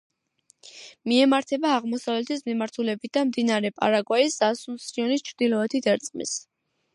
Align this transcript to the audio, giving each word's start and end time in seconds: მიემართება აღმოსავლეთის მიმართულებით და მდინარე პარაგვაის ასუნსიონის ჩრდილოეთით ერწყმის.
მიემართება 1.09 1.73
აღმოსავლეთის 1.79 2.41
მიმართულებით 2.47 3.11
და 3.19 3.23
მდინარე 3.33 3.71
პარაგვაის 3.83 4.39
ასუნსიონის 4.49 5.27
ჩრდილოეთით 5.29 5.93
ერწყმის. 5.95 6.35